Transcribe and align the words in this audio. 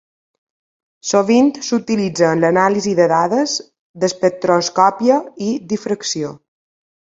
Sovint 1.09 1.51
s'utilitza 1.67 2.31
en 2.37 2.41
l'anàlisi 2.45 2.95
de 3.01 3.07
dades 3.13 3.55
d'espectroscòpia 4.05 5.21
i 5.51 5.53
difracció. 5.77 6.35